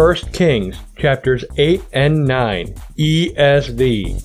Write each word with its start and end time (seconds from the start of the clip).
1 0.00 0.14
Kings 0.32 0.78
chapters 0.96 1.44
8 1.58 1.84
and 1.92 2.24
9 2.24 2.74
ESV. 2.96 4.22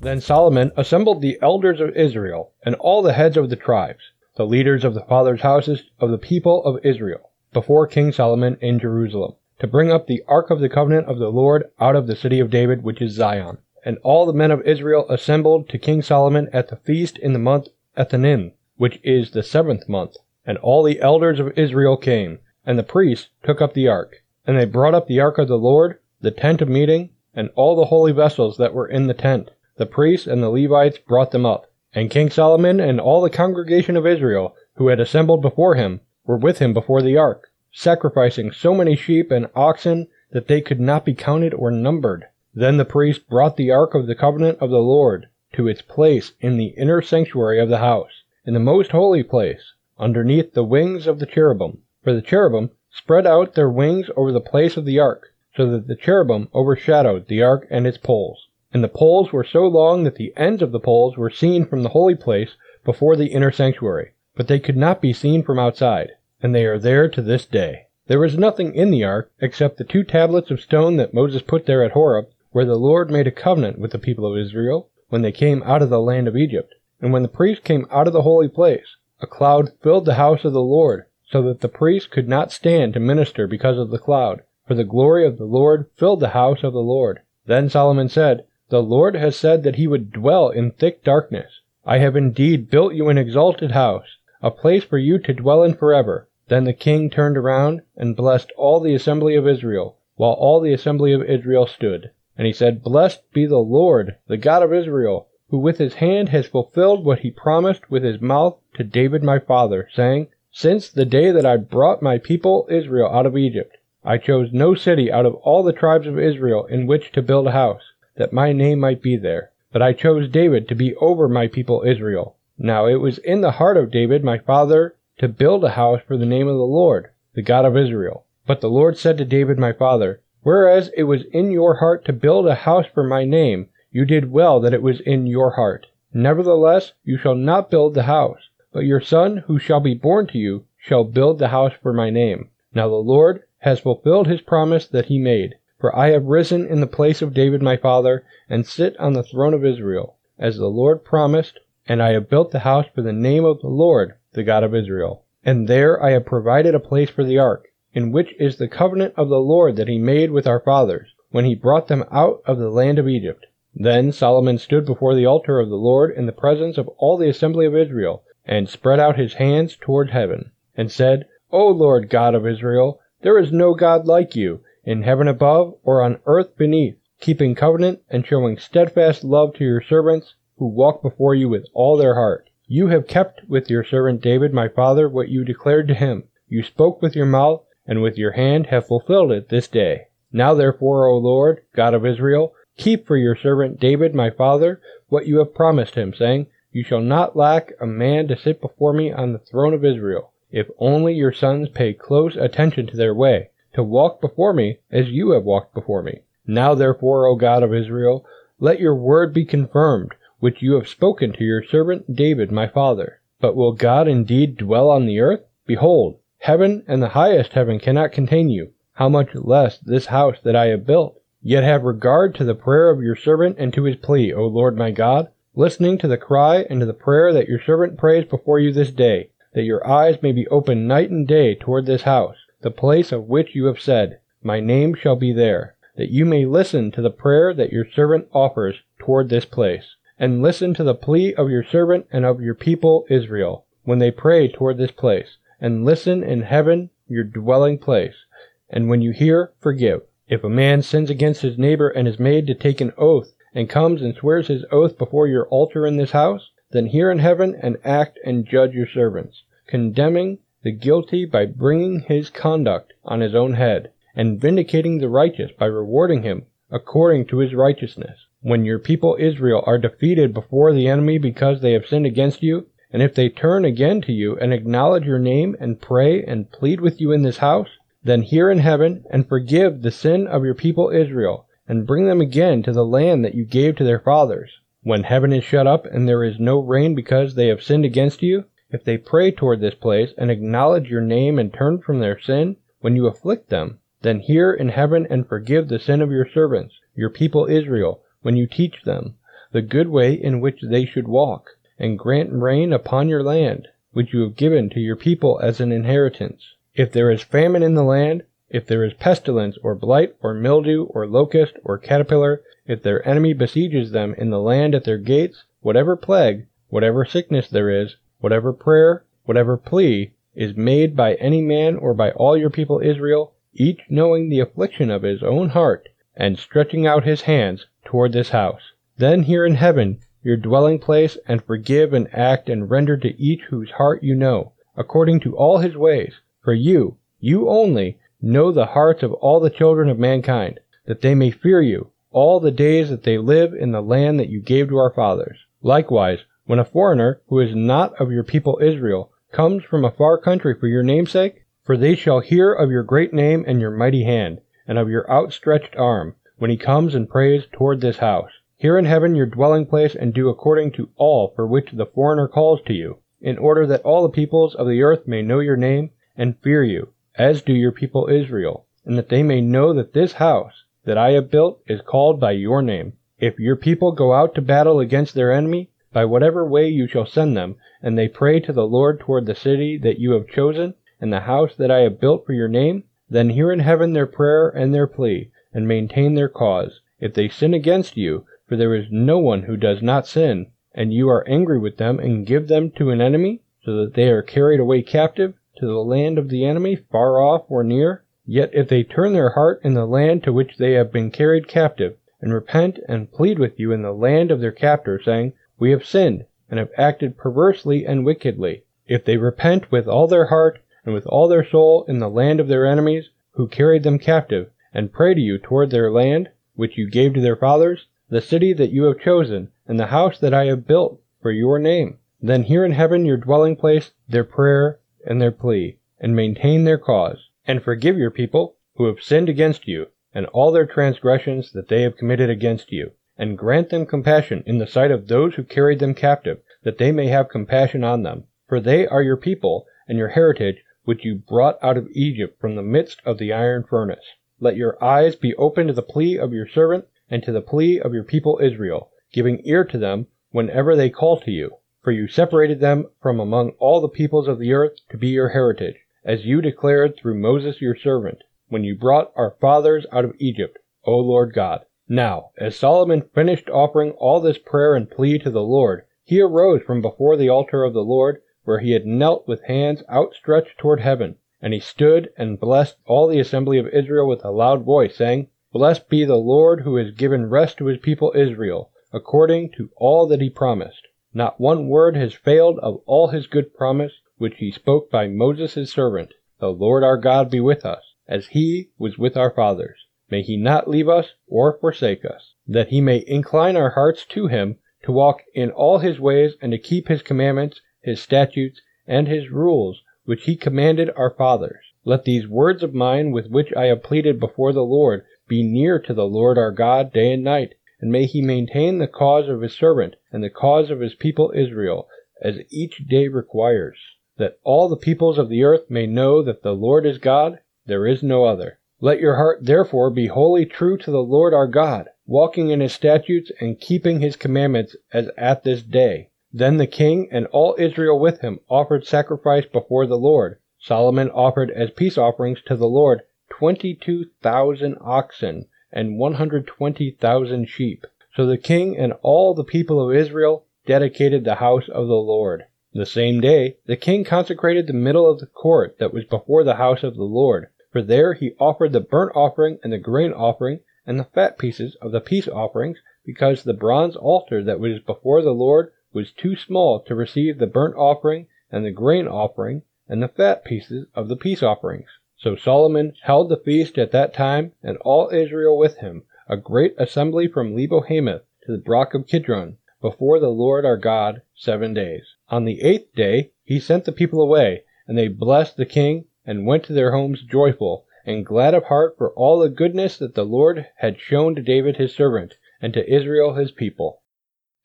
Then 0.00 0.20
Solomon 0.20 0.72
assembled 0.76 1.22
the 1.22 1.38
elders 1.40 1.80
of 1.80 1.90
Israel 1.90 2.50
and 2.64 2.74
all 2.74 3.02
the 3.02 3.12
heads 3.12 3.36
of 3.36 3.50
the 3.50 3.54
tribes, 3.54 4.00
the 4.34 4.44
leaders 4.44 4.84
of 4.84 4.94
the 4.94 5.02
fathers' 5.02 5.42
houses 5.42 5.84
of 6.00 6.10
the 6.10 6.18
people 6.18 6.64
of 6.64 6.84
Israel, 6.84 7.30
before 7.52 7.86
King 7.86 8.10
Solomon 8.10 8.58
in 8.60 8.80
Jerusalem, 8.80 9.34
to 9.60 9.68
bring 9.68 9.92
up 9.92 10.08
the 10.08 10.24
ark 10.26 10.50
of 10.50 10.58
the 10.58 10.68
covenant 10.68 11.06
of 11.06 11.20
the 11.20 11.30
Lord 11.30 11.70
out 11.78 11.94
of 11.94 12.08
the 12.08 12.16
city 12.16 12.40
of 12.40 12.50
David, 12.50 12.82
which 12.82 13.00
is 13.00 13.12
Zion. 13.12 13.58
And 13.84 13.98
all 14.02 14.26
the 14.26 14.32
men 14.32 14.50
of 14.50 14.62
Israel 14.62 15.06
assembled 15.08 15.68
to 15.68 15.78
King 15.78 16.02
Solomon 16.02 16.48
at 16.52 16.66
the 16.66 16.78
feast 16.78 17.16
in 17.16 17.32
the 17.32 17.38
month 17.38 17.68
Ethanim, 17.96 18.54
which 18.76 18.98
is 19.04 19.30
the 19.30 19.44
seventh 19.44 19.88
month. 19.88 20.16
And 20.50 20.58
all 20.58 20.82
the 20.82 21.00
elders 21.00 21.38
of 21.38 21.56
Israel 21.56 21.96
came, 21.96 22.40
and 22.66 22.76
the 22.76 22.82
priests 22.82 23.28
took 23.44 23.62
up 23.62 23.72
the 23.72 23.86
ark. 23.86 24.24
And 24.44 24.58
they 24.58 24.64
brought 24.64 24.94
up 24.94 25.06
the 25.06 25.20
ark 25.20 25.38
of 25.38 25.46
the 25.46 25.56
Lord, 25.56 26.00
the 26.22 26.32
tent 26.32 26.60
of 26.60 26.68
meeting, 26.68 27.10
and 27.32 27.50
all 27.54 27.76
the 27.76 27.84
holy 27.84 28.10
vessels 28.10 28.56
that 28.56 28.74
were 28.74 28.88
in 28.88 29.06
the 29.06 29.14
tent. 29.14 29.52
The 29.76 29.86
priests 29.86 30.26
and 30.26 30.42
the 30.42 30.50
Levites 30.50 30.98
brought 30.98 31.30
them 31.30 31.46
up. 31.46 31.70
And 31.94 32.10
King 32.10 32.30
Solomon 32.30 32.80
and 32.80 33.00
all 33.00 33.20
the 33.20 33.30
congregation 33.30 33.96
of 33.96 34.08
Israel, 34.08 34.56
who 34.74 34.88
had 34.88 34.98
assembled 34.98 35.40
before 35.40 35.76
him, 35.76 36.00
were 36.26 36.36
with 36.36 36.58
him 36.58 36.74
before 36.74 37.00
the 37.00 37.16
ark, 37.16 37.52
sacrificing 37.70 38.50
so 38.50 38.74
many 38.74 38.96
sheep 38.96 39.30
and 39.30 39.50
oxen 39.54 40.08
that 40.32 40.48
they 40.48 40.60
could 40.60 40.80
not 40.80 41.04
be 41.04 41.14
counted 41.14 41.54
or 41.54 41.70
numbered. 41.70 42.24
Then 42.52 42.76
the 42.76 42.84
priests 42.84 43.22
brought 43.22 43.56
the 43.56 43.70
ark 43.70 43.94
of 43.94 44.08
the 44.08 44.16
covenant 44.16 44.58
of 44.58 44.70
the 44.70 44.82
Lord 44.82 45.28
to 45.52 45.68
its 45.68 45.80
place 45.80 46.32
in 46.40 46.56
the 46.56 46.74
inner 46.76 47.00
sanctuary 47.00 47.60
of 47.60 47.68
the 47.68 47.78
house 47.78 48.24
in 48.44 48.54
the 48.54 48.58
most 48.58 48.90
holy 48.90 49.22
place, 49.22 49.74
underneath 50.00 50.54
the 50.54 50.64
wings 50.64 51.06
of 51.06 51.20
the 51.20 51.26
cherubim. 51.26 51.82
For 52.02 52.12
the 52.12 52.22
cherubim 52.22 52.70
spread 52.90 53.26
out 53.26 53.54
their 53.54 53.70
wings 53.70 54.08
over 54.16 54.32
the 54.32 54.40
place 54.40 54.76
of 54.76 54.84
the 54.84 54.98
ark, 54.98 55.32
so 55.54 55.70
that 55.70 55.86
the 55.86 55.94
cherubim 55.94 56.48
overshadowed 56.54 57.28
the 57.28 57.42
ark 57.42 57.68
and 57.70 57.86
its 57.86 57.98
poles. 57.98 58.48
And 58.72 58.82
the 58.82 58.88
poles 58.88 59.32
were 59.32 59.44
so 59.44 59.66
long 59.66 60.04
that 60.04 60.14
the 60.14 60.32
ends 60.36 60.62
of 60.62 60.72
the 60.72 60.80
poles 60.80 61.16
were 61.16 61.30
seen 61.30 61.66
from 61.66 61.82
the 61.82 61.90
holy 61.90 62.14
place 62.14 62.56
before 62.84 63.14
the 63.14 63.26
inner 63.26 63.52
sanctuary, 63.52 64.12
but 64.34 64.48
they 64.48 64.58
could 64.58 64.76
not 64.76 65.02
be 65.02 65.12
seen 65.12 65.42
from 65.42 65.58
outside, 65.58 66.12
and 66.42 66.54
they 66.54 66.64
are 66.64 66.78
there 66.78 67.08
to 67.08 67.20
this 67.20 67.44
day. 67.44 67.86
There 68.06 68.18
was 68.18 68.38
nothing 68.38 68.74
in 68.74 68.90
the 68.90 69.04
ark 69.04 69.30
except 69.40 69.76
the 69.76 69.84
two 69.84 70.02
tablets 70.02 70.50
of 70.50 70.60
stone 70.60 70.96
that 70.96 71.14
Moses 71.14 71.42
put 71.42 71.66
there 71.66 71.84
at 71.84 71.92
Horeb, 71.92 72.26
where 72.50 72.64
the 72.64 72.76
Lord 72.76 73.10
made 73.10 73.26
a 73.26 73.32
covenant 73.32 73.78
with 73.78 73.92
the 73.92 73.98
people 73.98 74.26
of 74.26 74.38
Israel 74.38 74.88
when 75.10 75.22
they 75.22 75.32
came 75.32 75.62
out 75.64 75.82
of 75.82 75.90
the 75.90 76.00
land 76.00 76.26
of 76.26 76.36
Egypt. 76.36 76.74
And 77.00 77.12
when 77.12 77.22
the 77.22 77.28
priest 77.28 77.62
came 77.62 77.86
out 77.90 78.06
of 78.06 78.12
the 78.12 78.22
holy 78.22 78.48
place, 78.48 78.96
a 79.22 79.26
cloud 79.26 79.70
filled 79.82 80.06
the 80.06 80.14
house 80.14 80.44
of 80.44 80.52
the 80.52 80.62
Lord, 80.62 81.04
so 81.28 81.42
that 81.42 81.60
the 81.60 81.68
priest 81.68 82.10
could 82.10 82.28
not 82.28 82.50
stand 82.50 82.94
to 82.94 83.00
minister 83.00 83.46
because 83.46 83.76
of 83.76 83.90
the 83.90 83.98
cloud, 83.98 84.42
for 84.66 84.74
the 84.74 84.84
glory 84.84 85.26
of 85.26 85.36
the 85.36 85.44
Lord 85.44 85.86
filled 85.96 86.20
the 86.20 86.30
house 86.30 86.62
of 86.62 86.72
the 86.72 86.82
Lord. 86.82 87.20
Then 87.46 87.68
Solomon 87.68 88.08
said, 88.08 88.44
The 88.70 88.82
Lord 88.82 89.14
has 89.16 89.36
said 89.36 89.62
that 89.62 89.76
he 89.76 89.86
would 89.86 90.12
dwell 90.12 90.48
in 90.48 90.70
thick 90.70 91.04
darkness. 91.04 91.60
I 91.84 91.98
have 91.98 92.16
indeed 92.16 92.70
built 92.70 92.94
you 92.94 93.08
an 93.08 93.18
exalted 93.18 93.72
house, 93.72 94.16
a 94.42 94.50
place 94.50 94.84
for 94.84 94.98
you 94.98 95.18
to 95.18 95.34
dwell 95.34 95.62
in 95.62 95.74
forever. 95.74 96.28
Then 96.48 96.64
the 96.64 96.72
king 96.72 97.10
turned 97.10 97.36
around 97.36 97.82
and 97.96 98.16
blessed 98.16 98.50
all 98.56 98.80
the 98.80 98.94
assembly 98.94 99.36
of 99.36 99.46
Israel, 99.46 99.96
while 100.16 100.32
all 100.32 100.60
the 100.60 100.72
assembly 100.72 101.12
of 101.12 101.22
Israel 101.22 101.66
stood. 101.66 102.10
And 102.36 102.46
he 102.46 102.52
said, 102.52 102.82
Blessed 102.82 103.20
be 103.32 103.46
the 103.46 103.58
Lord, 103.58 104.16
the 104.28 104.36
God 104.36 104.62
of 104.62 104.72
Israel, 104.72 105.28
who 105.50 105.58
with 105.58 105.78
his 105.78 105.94
hand 105.94 106.28
has 106.28 106.46
fulfilled 106.46 107.04
what 107.04 107.18
he 107.20 107.30
promised 107.30 107.90
with 107.90 108.04
his 108.04 108.20
mouth 108.20 108.56
to 108.74 108.84
David 108.84 109.22
my 109.22 109.38
father, 109.38 109.88
saying, 109.92 110.28
Since 110.52 110.88
the 110.88 111.04
day 111.04 111.32
that 111.32 111.44
I 111.44 111.56
brought 111.56 112.00
my 112.00 112.18
people 112.18 112.68
Israel 112.70 113.10
out 113.12 113.26
of 113.26 113.36
Egypt, 113.36 113.76
I 114.04 114.16
chose 114.18 114.52
no 114.52 114.74
city 114.74 115.10
out 115.10 115.26
of 115.26 115.34
all 115.34 115.62
the 115.62 115.72
tribes 115.72 116.06
of 116.06 116.18
Israel 116.18 116.66
in 116.66 116.86
which 116.86 117.10
to 117.12 117.20
build 117.20 117.48
a 117.48 117.52
house, 117.52 117.82
that 118.16 118.32
my 118.32 118.52
name 118.52 118.78
might 118.78 119.02
be 119.02 119.16
there. 119.16 119.50
But 119.72 119.82
I 119.82 119.92
chose 119.92 120.28
David 120.28 120.68
to 120.68 120.74
be 120.74 120.94
over 120.96 121.28
my 121.28 121.48
people 121.48 121.82
Israel. 121.84 122.36
Now 122.56 122.86
it 122.86 123.00
was 123.00 123.18
in 123.18 123.40
the 123.40 123.52
heart 123.52 123.76
of 123.76 123.90
David 123.90 124.22
my 124.22 124.38
father 124.38 124.94
to 125.18 125.28
build 125.28 125.64
a 125.64 125.70
house 125.70 126.00
for 126.06 126.16
the 126.16 126.26
name 126.26 126.46
of 126.46 126.56
the 126.56 126.62
Lord, 126.62 127.08
the 127.34 127.42
God 127.42 127.64
of 127.64 127.76
Israel. 127.76 128.24
But 128.46 128.60
the 128.60 128.70
Lord 128.70 128.96
said 128.96 129.18
to 129.18 129.24
David 129.24 129.58
my 129.58 129.72
father, 129.72 130.20
Whereas 130.42 130.90
it 130.96 131.02
was 131.04 131.24
in 131.32 131.50
your 131.50 131.74
heart 131.74 132.04
to 132.04 132.12
build 132.12 132.46
a 132.46 132.54
house 132.54 132.86
for 132.86 133.02
my 133.02 133.24
name, 133.24 133.68
you 133.90 134.04
did 134.04 134.30
well 134.30 134.60
that 134.60 134.74
it 134.74 134.82
was 134.82 135.00
in 135.00 135.26
your 135.26 135.52
heart. 135.52 135.86
Nevertheless, 136.12 136.92
you 137.04 137.18
shall 137.18 137.34
not 137.34 137.70
build 137.70 137.94
the 137.94 138.04
house, 138.04 138.48
but 138.72 138.84
your 138.84 139.00
son 139.00 139.38
who 139.46 139.58
shall 139.58 139.80
be 139.80 139.94
born 139.94 140.26
to 140.28 140.38
you 140.38 140.64
shall 140.78 141.04
build 141.04 141.38
the 141.38 141.48
house 141.48 141.72
for 141.82 141.92
my 141.92 142.10
name. 142.10 142.50
Now 142.74 142.88
the 142.88 142.94
Lord 142.94 143.42
has 143.58 143.80
fulfilled 143.80 144.26
his 144.26 144.40
promise 144.40 144.86
that 144.86 145.06
he 145.06 145.18
made. 145.18 145.54
For 145.80 145.96
I 145.96 146.10
have 146.10 146.26
risen 146.26 146.66
in 146.66 146.80
the 146.80 146.86
place 146.86 147.22
of 147.22 147.32
David 147.32 147.62
my 147.62 147.76
father, 147.76 148.24
and 148.48 148.66
sit 148.66 148.94
on 148.98 149.14
the 149.14 149.22
throne 149.22 149.54
of 149.54 149.64
Israel, 149.64 150.16
as 150.38 150.58
the 150.58 150.68
Lord 150.68 151.04
promised, 151.04 151.58
and 151.88 152.02
I 152.02 152.12
have 152.12 152.28
built 152.28 152.50
the 152.50 152.60
house 152.60 152.84
for 152.94 153.00
the 153.00 153.14
name 153.14 153.46
of 153.46 153.60
the 153.60 153.68
Lord, 153.68 154.14
the 154.34 154.42
God 154.42 154.62
of 154.62 154.74
Israel. 154.74 155.24
And 155.42 155.66
there 155.68 156.02
I 156.02 156.10
have 156.10 156.26
provided 156.26 156.74
a 156.74 156.80
place 156.80 157.08
for 157.08 157.24
the 157.24 157.38
ark, 157.38 157.66
in 157.94 158.12
which 158.12 158.34
is 158.38 158.58
the 158.58 158.68
covenant 158.68 159.14
of 159.16 159.30
the 159.30 159.40
Lord 159.40 159.76
that 159.76 159.88
he 159.88 159.98
made 159.98 160.30
with 160.30 160.46
our 160.46 160.60
fathers, 160.60 161.08
when 161.30 161.46
he 161.46 161.54
brought 161.54 161.88
them 161.88 162.04
out 162.12 162.42
of 162.44 162.58
the 162.58 162.70
land 162.70 162.98
of 162.98 163.08
Egypt. 163.08 163.46
Then 163.74 164.10
Solomon 164.10 164.58
stood 164.58 164.84
before 164.84 165.14
the 165.14 165.26
altar 165.26 165.60
of 165.60 165.68
the 165.68 165.76
Lord 165.76 166.12
in 166.16 166.26
the 166.26 166.32
presence 166.32 166.76
of 166.76 166.88
all 166.98 167.16
the 167.16 167.28
assembly 167.28 167.66
of 167.66 167.76
Israel, 167.76 168.24
and 168.44 168.68
spread 168.68 168.98
out 168.98 169.16
his 169.16 169.34
hands 169.34 169.76
toward 169.76 170.10
heaven, 170.10 170.50
and 170.76 170.90
said, 170.90 171.26
O 171.52 171.68
Lord 171.68 172.10
God 172.10 172.34
of 172.34 172.46
Israel, 172.46 173.00
there 173.22 173.38
is 173.38 173.52
no 173.52 173.74
God 173.74 174.06
like 174.06 174.34
you, 174.34 174.60
in 174.84 175.02
heaven 175.02 175.28
above 175.28 175.74
or 175.84 176.02
on 176.02 176.18
earth 176.26 176.56
beneath, 176.56 176.96
keeping 177.20 177.54
covenant 177.54 178.00
and 178.08 178.26
showing 178.26 178.58
steadfast 178.58 179.22
love 179.22 179.54
to 179.54 179.64
your 179.64 179.82
servants 179.82 180.34
who 180.58 180.66
walk 180.66 181.00
before 181.00 181.34
you 181.34 181.48
with 181.48 181.66
all 181.72 181.96
their 181.96 182.14
heart. 182.14 182.50
You 182.66 182.88
have 182.88 183.06
kept 183.06 183.48
with 183.48 183.70
your 183.70 183.84
servant 183.84 184.20
David 184.20 184.52
my 184.52 184.68
father 184.68 185.08
what 185.08 185.28
you 185.28 185.44
declared 185.44 185.86
to 185.88 185.94
him. 185.94 186.24
You 186.48 186.62
spoke 186.62 187.00
with 187.00 187.14
your 187.14 187.26
mouth, 187.26 187.62
and 187.86 188.02
with 188.02 188.18
your 188.18 188.32
hand 188.32 188.66
have 188.66 188.86
fulfilled 188.86 189.32
it 189.32 189.48
this 189.48 189.68
day. 189.68 190.08
Now 190.32 190.54
therefore, 190.54 191.06
O 191.06 191.18
Lord, 191.18 191.62
God 191.74 191.94
of 191.94 192.06
Israel, 192.06 192.52
Keep 192.80 193.06
for 193.06 193.18
your 193.18 193.36
servant 193.36 193.78
David 193.78 194.14
my 194.14 194.30
father 194.30 194.80
what 195.10 195.26
you 195.26 195.36
have 195.40 195.52
promised 195.52 195.96
him, 195.96 196.14
saying, 196.14 196.46
You 196.72 196.82
shall 196.82 197.02
not 197.02 197.36
lack 197.36 197.74
a 197.78 197.86
man 197.86 198.26
to 198.28 198.38
sit 198.38 198.58
before 198.58 198.94
me 198.94 199.12
on 199.12 199.34
the 199.34 199.38
throne 199.38 199.74
of 199.74 199.84
Israel, 199.84 200.30
if 200.50 200.66
only 200.78 201.12
your 201.12 201.30
sons 201.30 201.68
pay 201.68 201.92
close 201.92 202.36
attention 202.36 202.86
to 202.86 202.96
their 202.96 203.12
way, 203.12 203.50
to 203.74 203.82
walk 203.82 204.22
before 204.22 204.54
me 204.54 204.78
as 204.90 205.10
you 205.10 205.32
have 205.32 205.44
walked 205.44 205.74
before 205.74 206.02
me. 206.02 206.20
Now 206.46 206.74
therefore, 206.74 207.26
O 207.26 207.34
God 207.34 207.62
of 207.62 207.74
Israel, 207.74 208.24
let 208.58 208.80
your 208.80 208.94
word 208.94 209.34
be 209.34 209.44
confirmed, 209.44 210.14
which 210.38 210.62
you 210.62 210.72
have 210.72 210.88
spoken 210.88 211.34
to 211.34 211.44
your 211.44 211.62
servant 211.62 212.16
David 212.16 212.50
my 212.50 212.66
father. 212.66 213.20
But 213.42 213.54
will 213.54 213.72
God 213.72 214.08
indeed 214.08 214.56
dwell 214.56 214.88
on 214.88 215.04
the 215.04 215.20
earth? 215.20 215.42
Behold, 215.66 216.16
heaven 216.38 216.84
and 216.88 217.02
the 217.02 217.10
highest 217.10 217.52
heaven 217.52 217.78
cannot 217.78 218.12
contain 218.12 218.48
you. 218.48 218.72
How 218.94 219.10
much 219.10 219.34
less 219.34 219.76
this 219.76 220.06
house 220.06 220.38
that 220.44 220.56
I 220.56 220.68
have 220.68 220.86
built? 220.86 221.19
Yet 221.42 221.64
have 221.64 221.84
regard 221.84 222.34
to 222.34 222.44
the 222.44 222.54
prayer 222.54 222.90
of 222.90 223.02
your 223.02 223.16
servant 223.16 223.56
and 223.58 223.72
to 223.72 223.84
his 223.84 223.96
plea, 223.96 224.30
O 224.30 224.46
Lord 224.46 224.76
my 224.76 224.90
God, 224.90 225.28
listening 225.54 225.96
to 225.98 226.06
the 226.06 226.18
cry 226.18 226.66
and 226.68 226.80
to 226.80 226.86
the 226.86 226.92
prayer 226.92 227.32
that 227.32 227.48
your 227.48 227.60
servant 227.62 227.96
prays 227.96 228.26
before 228.26 228.60
you 228.60 228.72
this 228.72 228.90
day, 228.90 229.30
that 229.54 229.62
your 229.62 229.86
eyes 229.86 230.22
may 230.22 230.32
be 230.32 230.46
open 230.48 230.86
night 230.86 231.10
and 231.10 231.26
day 231.26 231.54
toward 231.54 231.86
this 231.86 232.02
house, 232.02 232.36
the 232.60 232.70
place 232.70 233.10
of 233.10 233.26
which 233.26 233.54
you 233.54 233.64
have 233.64 233.80
said, 233.80 234.18
My 234.42 234.60
name 234.60 234.94
shall 234.94 235.16
be 235.16 235.32
there, 235.32 235.76
that 235.96 236.10
you 236.10 236.26
may 236.26 236.44
listen 236.44 236.90
to 236.92 237.00
the 237.00 237.10
prayer 237.10 237.54
that 237.54 237.72
your 237.72 237.86
servant 237.90 238.28
offers 238.34 238.76
toward 238.98 239.30
this 239.30 239.46
place, 239.46 239.96
and 240.18 240.42
listen 240.42 240.74
to 240.74 240.84
the 240.84 240.94
plea 240.94 241.32
of 241.34 241.48
your 241.48 241.64
servant 241.64 242.06
and 242.12 242.26
of 242.26 242.42
your 242.42 242.54
people 242.54 243.06
Israel, 243.08 243.64
when 243.84 243.98
they 243.98 244.10
pray 244.10 244.46
toward 244.46 244.76
this 244.76 244.90
place, 244.90 245.38
and 245.58 245.86
listen 245.86 246.22
in 246.22 246.42
heaven, 246.42 246.90
your 247.08 247.24
dwelling 247.24 247.78
place, 247.78 248.26
and 248.68 248.90
when 248.90 249.00
you 249.00 249.10
hear, 249.12 249.52
forgive. 249.58 250.02
If 250.30 250.44
a 250.44 250.48
man 250.48 250.82
sins 250.82 251.10
against 251.10 251.42
his 251.42 251.58
neighbor 251.58 251.88
and 251.88 252.06
is 252.06 252.20
made 252.20 252.46
to 252.46 252.54
take 252.54 252.80
an 252.80 252.92
oath, 252.96 253.34
and 253.52 253.68
comes 253.68 254.00
and 254.00 254.14
swears 254.14 254.46
his 254.46 254.64
oath 254.70 254.96
before 254.96 255.26
your 255.26 255.48
altar 255.48 255.88
in 255.88 255.96
this 255.96 256.12
house, 256.12 256.50
then 256.70 256.86
hear 256.86 257.10
in 257.10 257.18
heaven 257.18 257.56
and 257.60 257.78
act 257.84 258.16
and 258.24 258.46
judge 258.46 258.72
your 258.72 258.86
servants, 258.86 259.42
condemning 259.66 260.38
the 260.62 260.70
guilty 260.70 261.24
by 261.24 261.46
bringing 261.46 262.02
his 262.02 262.30
conduct 262.30 262.92
on 263.04 263.20
his 263.20 263.34
own 263.34 263.54
head, 263.54 263.90
and 264.14 264.40
vindicating 264.40 264.98
the 264.98 265.08
righteous 265.08 265.50
by 265.50 265.66
rewarding 265.66 266.22
him 266.22 266.44
according 266.70 267.26
to 267.26 267.38
his 267.38 267.52
righteousness. 267.52 268.26
When 268.40 268.64
your 268.64 268.78
people 268.78 269.16
Israel 269.18 269.64
are 269.66 269.78
defeated 269.78 270.32
before 270.32 270.72
the 270.72 270.86
enemy 270.86 271.18
because 271.18 271.60
they 271.60 271.72
have 271.72 271.86
sinned 271.86 272.06
against 272.06 272.40
you, 272.40 272.66
and 272.92 273.02
if 273.02 273.16
they 273.16 273.30
turn 273.30 273.64
again 273.64 274.00
to 274.02 274.12
you 274.12 274.36
and 274.38 274.52
acknowledge 274.52 275.06
your 275.06 275.18
name 275.18 275.56
and 275.58 275.80
pray 275.80 276.22
and 276.22 276.52
plead 276.52 276.80
with 276.80 277.00
you 277.00 277.10
in 277.10 277.22
this 277.22 277.38
house, 277.38 277.70
then 278.02 278.22
hear 278.22 278.50
in 278.50 278.58
heaven, 278.58 279.04
and 279.10 279.28
forgive 279.28 279.82
the 279.82 279.90
sin 279.90 280.26
of 280.26 280.44
your 280.44 280.54
people 280.54 280.88
Israel, 280.88 281.46
and 281.68 281.86
bring 281.86 282.06
them 282.06 282.20
again 282.20 282.62
to 282.62 282.72
the 282.72 282.84
land 282.84 283.22
that 283.24 283.34
you 283.34 283.44
gave 283.44 283.76
to 283.76 283.84
their 283.84 284.00
fathers. 284.00 284.50
When 284.82 285.02
heaven 285.02 285.32
is 285.32 285.44
shut 285.44 285.66
up, 285.66 285.84
and 285.84 286.08
there 286.08 286.24
is 286.24 286.40
no 286.40 286.58
rain 286.60 286.94
because 286.94 287.34
they 287.34 287.48
have 287.48 287.62
sinned 287.62 287.84
against 287.84 288.22
you, 288.22 288.44
if 288.70 288.82
they 288.84 288.96
pray 288.96 289.30
toward 289.30 289.60
this 289.60 289.74
place 289.74 290.14
and 290.16 290.30
acknowledge 290.30 290.88
your 290.88 291.02
name 291.02 291.38
and 291.38 291.52
turn 291.52 291.78
from 291.78 292.00
their 292.00 292.18
sin, 292.18 292.56
when 292.80 292.96
you 292.96 293.06
afflict 293.06 293.50
them, 293.50 293.80
then 294.00 294.20
hear 294.20 294.52
in 294.52 294.70
heaven 294.70 295.06
and 295.10 295.28
forgive 295.28 295.68
the 295.68 295.78
sin 295.78 296.00
of 296.00 296.10
your 296.10 296.26
servants, 296.26 296.74
your 296.94 297.10
people 297.10 297.46
Israel, 297.46 298.00
when 298.22 298.36
you 298.36 298.46
teach 298.46 298.82
them 298.84 299.16
the 299.52 299.60
good 299.60 299.88
way 299.88 300.14
in 300.14 300.40
which 300.40 300.62
they 300.62 300.86
should 300.86 301.08
walk, 301.08 301.50
and 301.78 301.98
grant 301.98 302.32
rain 302.32 302.72
upon 302.72 303.08
your 303.08 303.22
land, 303.22 303.68
which 303.92 304.14
you 304.14 304.22
have 304.22 304.36
given 304.36 304.70
to 304.70 304.80
your 304.80 304.96
people 304.96 305.38
as 305.42 305.60
an 305.60 305.72
inheritance. 305.72 306.54
If 306.76 306.92
there 306.92 307.10
is 307.10 307.22
famine 307.22 307.64
in 307.64 307.74
the 307.74 307.82
land, 307.82 308.22
if 308.48 308.64
there 308.64 308.84
is 308.84 308.94
pestilence, 308.94 309.58
or 309.60 309.74
blight, 309.74 310.14
or 310.22 310.34
mildew, 310.34 310.84
or 310.84 311.04
locust, 311.04 311.54
or 311.64 311.78
caterpillar, 311.78 312.42
if 312.64 312.80
their 312.80 313.04
enemy 313.08 313.32
besieges 313.32 313.90
them 313.90 314.14
in 314.16 314.30
the 314.30 314.38
land 314.38 314.76
at 314.76 314.84
their 314.84 314.96
gates, 314.96 315.42
whatever 315.62 315.96
plague, 315.96 316.46
whatever 316.68 317.04
sickness 317.04 317.48
there 317.48 317.70
is, 317.70 317.96
whatever 318.20 318.52
prayer, 318.52 319.02
whatever 319.24 319.56
plea, 319.56 320.12
is 320.36 320.56
made 320.56 320.94
by 320.94 321.14
any 321.14 321.42
man 321.42 321.74
or 321.74 321.92
by 321.92 322.12
all 322.12 322.36
your 322.36 322.50
people 322.50 322.78
Israel, 322.78 323.32
each 323.52 323.80
knowing 323.90 324.28
the 324.28 324.38
affliction 324.38 324.92
of 324.92 325.02
his 325.02 325.24
own 325.24 325.48
heart, 325.48 325.88
and 326.14 326.38
stretching 326.38 326.86
out 326.86 327.02
his 327.02 327.22
hands 327.22 327.66
toward 327.84 328.12
this 328.12 328.30
house. 328.30 328.74
Then 328.96 329.24
hear 329.24 329.44
in 329.44 329.56
heaven 329.56 329.98
your 330.22 330.36
dwelling 330.36 330.78
place, 330.78 331.18
and 331.26 331.42
forgive 331.42 331.92
and 331.92 332.06
act 332.14 332.48
and 332.48 332.70
render 332.70 332.96
to 332.96 333.20
each 333.20 333.42
whose 333.50 333.72
heart 333.72 334.04
you 334.04 334.14
know, 334.14 334.52
according 334.76 335.18
to 335.18 335.36
all 335.36 335.58
his 335.58 335.76
ways. 335.76 336.20
For 336.42 336.54
you, 336.54 336.96
you 337.18 337.50
only, 337.50 337.98
know 338.22 338.50
the 338.50 338.64
hearts 338.64 339.02
of 339.02 339.12
all 339.12 339.40
the 339.40 339.50
children 339.50 339.90
of 339.90 339.98
mankind, 339.98 340.58
that 340.86 341.02
they 341.02 341.14
may 341.14 341.30
fear 341.30 341.60
you 341.60 341.90
all 342.12 342.40
the 342.40 342.50
days 342.50 342.88
that 342.88 343.02
they 343.02 343.18
live 343.18 343.52
in 343.52 343.72
the 343.72 343.82
land 343.82 344.18
that 344.18 344.30
you 344.30 344.40
gave 344.40 344.70
to 344.70 344.78
our 344.78 344.90
fathers. 344.90 345.36
Likewise, 345.60 346.20
when 346.46 346.58
a 346.58 346.64
foreigner 346.64 347.20
who 347.28 347.40
is 347.40 347.54
not 347.54 347.92
of 348.00 348.10
your 348.10 348.24
people 348.24 348.58
Israel 348.62 349.12
comes 349.32 349.64
from 349.64 349.84
a 349.84 349.90
far 349.90 350.16
country 350.16 350.54
for 350.58 350.66
your 350.66 350.82
name's 350.82 351.10
sake, 351.10 351.44
for 351.62 351.76
they 351.76 351.94
shall 351.94 352.20
hear 352.20 352.54
of 352.54 352.70
your 352.70 352.84
great 352.84 353.12
name 353.12 353.44
and 353.46 353.60
your 353.60 353.70
mighty 353.70 354.04
hand, 354.04 354.40
and 354.66 354.78
of 354.78 354.88
your 354.88 355.08
outstretched 355.10 355.76
arm, 355.76 356.14
when 356.38 356.50
he 356.50 356.56
comes 356.56 356.94
and 356.94 357.10
prays 357.10 357.44
toward 357.52 357.82
this 357.82 357.98
house. 357.98 358.30
Hear 358.56 358.78
in 358.78 358.86
heaven 358.86 359.14
your 359.14 359.26
dwelling 359.26 359.66
place, 359.66 359.94
and 359.94 360.14
do 360.14 360.30
according 360.30 360.72
to 360.72 360.88
all 360.96 361.34
for 361.36 361.46
which 361.46 361.72
the 361.72 361.84
foreigner 361.84 362.28
calls 362.28 362.60
to 362.62 362.72
you, 362.72 362.96
in 363.20 363.36
order 363.36 363.66
that 363.66 363.82
all 363.82 364.02
the 364.02 364.08
peoples 364.08 364.54
of 364.54 364.66
the 364.66 364.80
earth 364.82 365.06
may 365.06 365.20
know 365.20 365.40
your 365.40 365.58
name 365.58 365.90
and 366.20 366.38
fear 366.40 366.62
you, 366.62 366.86
as 367.14 367.40
do 367.40 367.54
your 367.54 367.72
people 367.72 368.06
Israel, 368.06 368.66
and 368.84 368.98
that 368.98 369.08
they 369.08 369.22
may 369.22 369.40
know 369.40 369.72
that 369.72 369.94
this 369.94 370.12
house 370.12 370.64
that 370.84 370.98
I 370.98 371.12
have 371.12 371.30
built 371.30 371.62
is 371.66 371.80
called 371.80 372.20
by 372.20 372.32
your 372.32 372.60
name. 372.60 372.92
If 373.18 373.38
your 373.38 373.56
people 373.56 373.92
go 373.92 374.12
out 374.12 374.34
to 374.34 374.42
battle 374.42 374.80
against 374.80 375.14
their 375.14 375.32
enemy, 375.32 375.70
by 375.94 376.04
whatever 376.04 376.46
way 376.46 376.68
you 376.68 376.86
shall 376.86 377.06
send 377.06 377.38
them, 377.38 377.56
and 377.80 377.96
they 377.96 378.06
pray 378.06 378.38
to 378.40 378.52
the 378.52 378.66
Lord 378.66 379.00
toward 379.00 379.24
the 379.24 379.34
city 379.34 379.78
that 379.78 379.98
you 379.98 380.12
have 380.12 380.28
chosen, 380.28 380.74
and 381.00 381.10
the 381.10 381.20
house 381.20 381.54
that 381.56 381.70
I 381.70 381.78
have 381.78 381.98
built 381.98 382.26
for 382.26 382.34
your 382.34 382.48
name, 382.48 382.84
then 383.08 383.30
hear 383.30 383.50
in 383.50 383.60
heaven 383.60 383.94
their 383.94 384.06
prayer 384.06 384.50
and 384.50 384.74
their 384.74 384.86
plea, 384.86 385.30
and 385.54 385.66
maintain 385.66 386.16
their 386.16 386.28
cause. 386.28 386.82
If 387.00 387.14
they 387.14 387.30
sin 387.30 387.54
against 387.54 387.96
you, 387.96 388.26
for 388.46 388.56
there 388.56 388.74
is 388.74 388.88
no 388.90 389.18
one 389.18 389.44
who 389.44 389.56
does 389.56 389.80
not 389.80 390.06
sin, 390.06 390.48
and 390.74 390.92
you 390.92 391.08
are 391.08 391.26
angry 391.26 391.58
with 391.58 391.78
them 391.78 391.98
and 391.98 392.26
give 392.26 392.48
them 392.48 392.72
to 392.72 392.90
an 392.90 393.00
enemy, 393.00 393.40
so 393.64 393.74
that 393.78 393.94
they 393.94 394.10
are 394.10 394.20
carried 394.20 394.60
away 394.60 394.82
captive 394.82 395.32
to 395.60 395.66
the 395.66 395.84
land 395.84 396.18
of 396.18 396.30
the 396.30 396.44
enemy, 396.44 396.74
far 396.74 397.20
off 397.20 397.44
or 397.50 397.62
near, 397.62 398.02
yet 398.24 398.48
if 398.54 398.68
they 398.68 398.82
turn 398.82 399.12
their 399.12 399.30
heart 399.30 399.60
in 399.62 399.74
the 399.74 399.86
land 399.86 400.24
to 400.24 400.32
which 400.32 400.56
they 400.56 400.72
have 400.72 400.90
been 400.90 401.10
carried 401.10 401.46
captive, 401.46 401.96
and 402.20 402.32
repent 402.32 402.80
and 402.88 403.12
plead 403.12 403.38
with 403.38 403.60
you 403.60 403.70
in 403.70 403.82
the 403.82 403.92
land 403.92 404.30
of 404.30 404.40
their 404.40 404.52
captor, 404.52 405.00
saying, 405.00 405.32
We 405.58 405.70
have 405.70 405.84
sinned, 405.84 406.24
and 406.48 406.58
have 406.58 406.70
acted 406.76 407.16
perversely 407.16 407.86
and 407.86 408.06
wickedly, 408.06 408.64
if 408.86 409.04
they 409.04 409.18
repent 409.18 409.70
with 409.70 409.86
all 409.86 410.06
their 410.06 410.26
heart 410.26 410.58
and 410.84 410.94
with 410.94 411.06
all 411.06 411.28
their 411.28 411.44
soul 411.44 411.84
in 411.86 411.98
the 411.98 412.08
land 412.08 412.40
of 412.40 412.48
their 412.48 412.64
enemies, 412.64 413.10
who 413.32 413.46
carried 413.46 413.82
them 413.82 413.98
captive, 413.98 414.50
and 414.72 414.92
pray 414.92 415.12
to 415.12 415.20
you 415.20 415.38
toward 415.38 415.70
their 415.70 415.90
land, 415.90 416.30
which 416.56 416.78
you 416.78 416.88
gave 416.88 417.14
to 417.14 417.20
their 417.20 417.36
fathers, 417.36 417.86
the 418.08 418.20
city 418.20 418.52
that 418.54 418.72
you 418.72 418.84
have 418.84 418.98
chosen, 418.98 419.48
and 419.68 419.78
the 419.78 419.86
house 419.86 420.18
that 420.18 420.32
I 420.34 420.46
have 420.46 420.66
built 420.66 421.00
for 421.20 421.30
your 421.30 421.58
name. 421.58 421.98
Then 422.22 422.42
hear 422.42 422.64
in 422.64 422.72
heaven 422.72 423.04
your 423.04 423.16
dwelling 423.16 423.56
place 423.56 423.92
their 424.08 424.24
prayer 424.24 424.79
and 425.04 425.20
their 425.20 425.32
plea, 425.32 425.78
and 425.98 426.14
maintain 426.14 426.64
their 426.64 426.78
cause, 426.78 427.28
and 427.46 427.62
forgive 427.62 427.96
your 427.96 428.10
people 428.10 428.56
who 428.76 428.86
have 428.86 429.02
sinned 429.02 429.28
against 429.28 429.66
you, 429.66 429.86
and 430.14 430.26
all 430.26 430.50
their 430.52 430.66
transgressions 430.66 431.52
that 431.52 431.68
they 431.68 431.82
have 431.82 431.96
committed 431.96 432.30
against 432.30 432.72
you, 432.72 432.92
and 433.16 433.38
grant 433.38 433.68
them 433.70 433.86
compassion 433.86 434.42
in 434.46 434.58
the 434.58 434.66
sight 434.66 434.90
of 434.90 435.08
those 435.08 435.34
who 435.34 435.44
carried 435.44 435.78
them 435.78 435.94
captive, 435.94 436.40
that 436.62 436.78
they 436.78 436.92
may 436.92 437.06
have 437.08 437.28
compassion 437.28 437.84
on 437.84 438.02
them. 438.02 438.24
For 438.48 438.60
they 438.60 438.86
are 438.86 439.02
your 439.02 439.16
people 439.16 439.66
and 439.86 439.98
your 439.98 440.08
heritage 440.08 440.64
which 440.84 441.04
you 441.04 441.14
brought 441.14 441.58
out 441.62 441.76
of 441.76 441.88
Egypt 441.92 442.40
from 442.40 442.56
the 442.56 442.62
midst 442.62 443.00
of 443.04 443.18
the 443.18 443.32
iron 443.32 443.62
furnace. 443.62 444.04
Let 444.40 444.56
your 444.56 444.82
eyes 444.82 445.14
be 445.14 445.34
open 445.36 445.66
to 445.66 445.72
the 445.72 445.82
plea 445.82 446.18
of 446.18 446.32
your 446.32 446.48
servant 446.48 446.86
and 447.10 447.22
to 447.22 447.32
the 447.32 447.42
plea 447.42 447.78
of 447.78 447.92
your 447.92 448.04
people 448.04 448.40
Israel, 448.42 448.90
giving 449.12 449.42
ear 449.44 449.64
to 449.64 449.78
them 449.78 450.06
whenever 450.30 450.74
they 450.74 450.90
call 450.90 451.20
to 451.20 451.30
you. 451.30 451.58
For 451.82 451.92
you 451.92 452.08
separated 452.08 452.60
them 452.60 452.90
from 453.00 453.18
among 453.18 453.52
all 453.58 453.80
the 453.80 453.88
peoples 453.88 454.28
of 454.28 454.38
the 454.38 454.52
earth 454.52 454.76
to 454.90 454.98
be 454.98 455.08
your 455.08 455.30
heritage, 455.30 455.76
as 456.04 456.26
you 456.26 456.42
declared 456.42 456.94
through 456.94 457.14
Moses 457.14 457.62
your 457.62 457.74
servant, 457.74 458.18
when 458.50 458.64
you 458.64 458.76
brought 458.76 459.12
our 459.16 459.36
fathers 459.40 459.86
out 459.90 460.04
of 460.04 460.14
Egypt, 460.18 460.58
O 460.84 460.98
Lord 460.98 461.32
God. 461.32 461.64
Now, 461.88 462.32
as 462.36 462.54
Solomon 462.54 463.00
finished 463.14 463.48
offering 463.48 463.92
all 463.92 464.20
this 464.20 464.36
prayer 464.36 464.74
and 464.74 464.90
plea 464.90 465.18
to 465.20 465.30
the 465.30 465.42
Lord, 465.42 465.84
he 466.04 466.20
arose 466.20 466.60
from 466.62 466.82
before 466.82 467.16
the 467.16 467.30
altar 467.30 467.64
of 467.64 467.72
the 467.72 467.82
Lord 467.82 468.20
where 468.44 468.58
he 468.58 468.72
had 468.72 468.84
knelt 468.84 469.26
with 469.26 469.42
hands 469.44 469.82
outstretched 469.88 470.58
toward 470.58 470.80
heaven. 470.80 471.16
And 471.40 471.54
he 471.54 471.60
stood 471.60 472.10
and 472.18 472.38
blessed 472.38 472.76
all 472.86 473.06
the 473.06 473.20
assembly 473.20 473.58
of 473.58 473.68
Israel 473.68 474.06
with 474.06 474.22
a 474.22 474.30
loud 474.30 474.64
voice, 474.64 474.96
saying, 474.96 475.28
Blessed 475.50 475.88
be 475.88 476.04
the 476.04 476.16
Lord 476.16 476.60
who 476.60 476.76
has 476.76 476.90
given 476.90 477.30
rest 477.30 477.56
to 477.56 477.66
his 477.66 477.78
people 477.78 478.12
Israel, 478.14 478.70
according 478.92 479.52
to 479.52 479.70
all 479.76 480.06
that 480.08 480.20
he 480.20 480.28
promised. 480.28 480.86
Not 481.12 481.40
one 481.40 481.66
word 481.66 481.96
has 481.96 482.14
failed 482.14 482.60
of 482.60 482.82
all 482.86 483.08
his 483.08 483.26
good 483.26 483.52
promise, 483.52 484.00
which 484.18 484.36
he 484.36 484.52
spoke 484.52 484.92
by 484.92 485.08
Moses 485.08 485.54
his 485.54 485.72
servant. 485.72 486.14
The 486.38 486.52
Lord 486.52 486.84
our 486.84 486.96
God 486.96 487.32
be 487.32 487.40
with 487.40 487.66
us, 487.66 487.94
as 488.06 488.28
he 488.28 488.70
was 488.78 488.96
with 488.96 489.16
our 489.16 489.32
fathers. 489.32 489.86
May 490.08 490.22
he 490.22 490.36
not 490.36 490.68
leave 490.68 490.88
us 490.88 491.14
or 491.26 491.58
forsake 491.58 492.04
us, 492.04 492.34
that 492.46 492.68
he 492.68 492.80
may 492.80 493.02
incline 493.08 493.56
our 493.56 493.70
hearts 493.70 494.06
to 494.10 494.28
him, 494.28 494.58
to 494.84 494.92
walk 494.92 495.22
in 495.34 495.50
all 495.50 495.78
his 495.78 495.98
ways, 495.98 496.34
and 496.40 496.52
to 496.52 496.58
keep 496.58 496.86
his 496.86 497.02
commandments 497.02 497.60
his 497.82 498.00
statutes, 498.00 498.60
and 498.86 499.08
his 499.08 499.30
rules, 499.30 499.82
which 500.04 500.26
he 500.26 500.36
commanded 500.36 500.90
our 500.94 501.10
fathers. 501.10 501.64
Let 501.84 502.04
these 502.04 502.28
words 502.28 502.62
of 502.62 502.72
mine 502.72 503.10
with 503.10 503.28
which 503.30 503.52
I 503.56 503.66
have 503.66 503.82
pleaded 503.82 504.20
before 504.20 504.52
the 504.52 504.64
Lord 504.64 505.04
be 505.26 505.42
near 505.42 505.80
to 505.80 505.92
the 505.92 506.06
Lord 506.06 506.38
our 506.38 506.52
God 506.52 506.92
day 506.92 507.12
and 507.12 507.24
night, 507.24 507.54
and 507.80 507.90
may 507.90 508.04
he 508.04 508.20
maintain 508.20 508.76
the 508.76 508.86
cause 508.86 509.28
of 509.28 509.40
his 509.40 509.54
servant 509.54 509.96
and 510.12 510.22
the 510.22 510.28
cause 510.28 510.70
of 510.70 510.80
his 510.80 510.94
people 510.94 511.32
Israel, 511.34 511.88
as 512.20 512.40
each 512.50 512.86
day 512.86 513.08
requires, 513.08 513.78
that 514.18 514.38
all 514.44 514.68
the 514.68 514.76
peoples 514.76 515.16
of 515.16 515.28
the 515.30 515.42
earth 515.42 515.70
may 515.70 515.86
know 515.86 516.22
that 516.22 516.42
the 516.42 516.54
Lord 516.54 516.84
is 516.84 516.98
God, 516.98 517.38
there 517.64 517.86
is 517.86 518.02
no 518.02 518.24
other. 518.24 518.58
Let 518.80 519.00
your 519.00 519.16
heart 519.16 519.46
therefore 519.46 519.90
be 519.90 520.08
wholly 520.08 520.44
true 520.44 520.76
to 520.76 520.90
the 520.90 521.02
Lord 521.02 521.32
our 521.32 521.46
God, 521.46 521.88
walking 522.06 522.50
in 522.50 522.60
his 522.60 522.72
statutes 522.72 523.32
and 523.40 523.58
keeping 523.58 524.00
his 524.00 524.16
commandments 524.16 524.76
as 524.92 525.08
at 525.16 525.44
this 525.44 525.62
day 525.62 526.10
then 526.32 526.58
the 526.58 526.66
king 526.68 527.08
and 527.10 527.26
all 527.32 527.56
Israel 527.58 527.98
with 527.98 528.20
him 528.20 528.38
offered 528.48 528.86
sacrifice 528.86 529.44
before 529.46 529.84
the 529.84 529.98
Lord. 529.98 530.38
Solomon 530.60 531.10
offered 531.10 531.50
as 531.50 531.72
peace 531.72 531.98
offerings 531.98 532.40
to 532.42 532.54
the 532.54 532.68
Lord 532.68 533.02
twenty 533.28 533.74
two 533.74 534.04
thousand 534.22 534.76
oxen 534.80 535.48
and 535.72 535.98
one 535.98 536.14
hundred 536.14 536.46
twenty 536.46 536.90
thousand 536.90 537.48
sheep. 537.48 537.86
So 538.14 538.26
the 538.26 538.38
king 538.38 538.76
and 538.76 538.92
all 539.02 539.34
the 539.34 539.44
people 539.44 539.80
of 539.80 539.94
Israel 539.94 540.44
dedicated 540.66 541.24
the 541.24 541.36
house 541.36 541.68
of 541.68 541.86
the 541.86 541.94
Lord. 541.94 542.44
The 542.72 542.86
same 542.86 543.20
day 543.20 543.56
the 543.66 543.76
king 543.76 544.04
consecrated 544.04 544.66
the 544.66 544.72
middle 544.72 545.10
of 545.10 545.20
the 545.20 545.26
court 545.26 545.78
that 545.78 545.92
was 545.92 546.04
before 546.04 546.44
the 546.44 546.56
house 546.56 546.82
of 546.82 546.96
the 546.96 547.04
Lord, 547.04 547.48
for 547.72 547.82
there 547.82 548.14
he 548.14 548.32
offered 548.38 548.72
the 548.72 548.80
burnt 548.80 549.12
offering 549.14 549.58
and 549.62 549.72
the 549.72 549.78
grain 549.78 550.12
offering 550.12 550.60
and 550.86 550.98
the 550.98 551.04
fat 551.04 551.38
pieces 551.38 551.76
of 551.80 551.92
the 551.92 552.00
peace 552.00 552.28
offerings, 552.28 552.78
because 553.04 553.42
the 553.42 553.54
bronze 553.54 553.96
altar 553.96 554.42
that 554.42 554.60
was 554.60 554.80
before 554.80 555.22
the 555.22 555.30
Lord 555.32 555.72
was 555.92 556.12
too 556.12 556.36
small 556.36 556.80
to 556.80 556.94
receive 556.94 557.38
the 557.38 557.46
burnt 557.46 557.74
offering 557.76 558.26
and 558.50 558.64
the 558.64 558.70
grain 558.70 559.06
offering 559.08 559.62
and 559.88 560.02
the 560.02 560.08
fat 560.08 560.44
pieces 560.44 560.86
of 560.94 561.08
the 561.08 561.16
peace 561.16 561.42
offerings. 561.42 561.88
So 562.22 562.36
Solomon 562.36 562.92
held 563.04 563.30
the 563.30 563.38
feast 563.38 563.78
at 563.78 563.92
that 563.92 564.12
time, 564.12 564.52
and 564.62 564.76
all 564.82 565.08
Israel 565.08 565.56
with 565.56 565.78
him, 565.78 566.02
a 566.28 566.36
great 566.36 566.74
assembly 566.76 567.26
from 567.26 567.56
Lebo 567.56 567.80
Hamath 567.80 568.24
to 568.44 568.52
the 568.52 568.58
brook 568.58 568.92
of 568.92 569.06
Kidron, 569.06 569.56
before 569.80 570.20
the 570.20 570.28
Lord 570.28 570.66
our 570.66 570.76
God 570.76 571.22
seven 571.34 571.72
days. 571.72 572.16
On 572.28 572.44
the 572.44 572.60
eighth 572.60 572.94
day 572.94 573.30
he 573.42 573.58
sent 573.58 573.86
the 573.86 573.92
people 573.92 574.20
away, 574.20 574.64
and 574.86 574.98
they 574.98 575.08
blessed 575.08 575.56
the 575.56 575.64
king, 575.64 576.08
and 576.26 576.44
went 576.44 576.62
to 576.64 576.74
their 576.74 576.90
homes 576.92 577.22
joyful, 577.22 577.86
and 578.04 578.26
glad 578.26 578.52
of 578.52 578.64
heart 578.64 578.98
for 578.98 579.14
all 579.14 579.38
the 579.38 579.48
goodness 579.48 579.96
that 579.96 580.14
the 580.14 580.26
Lord 580.26 580.66
had 580.76 581.00
shown 581.00 581.34
to 581.36 581.42
David 581.42 581.78
his 581.78 581.94
servant, 581.94 582.34
and 582.60 582.74
to 582.74 582.86
Israel 582.94 583.32
his 583.32 583.50
people. 583.50 584.02